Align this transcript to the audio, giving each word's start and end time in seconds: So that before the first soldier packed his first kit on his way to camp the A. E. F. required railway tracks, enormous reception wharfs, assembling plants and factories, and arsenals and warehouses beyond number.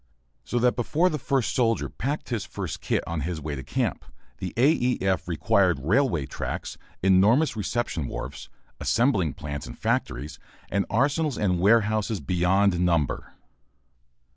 So 0.43 0.57
that 0.57 0.75
before 0.75 1.09
the 1.11 1.19
first 1.19 1.53
soldier 1.53 1.87
packed 1.87 2.29
his 2.29 2.43
first 2.43 2.81
kit 2.81 3.03
on 3.05 3.21
his 3.21 3.39
way 3.39 3.53
to 3.55 3.61
camp 3.61 4.03
the 4.39 4.51
A. 4.57 4.71
E. 4.71 4.97
F. 4.99 5.27
required 5.27 5.77
railway 5.79 6.25
tracks, 6.25 6.75
enormous 7.03 7.55
reception 7.55 8.07
wharfs, 8.07 8.49
assembling 8.79 9.33
plants 9.35 9.67
and 9.67 9.77
factories, 9.77 10.39
and 10.71 10.87
arsenals 10.89 11.37
and 11.37 11.59
warehouses 11.59 12.19
beyond 12.19 12.79
number. 12.79 13.33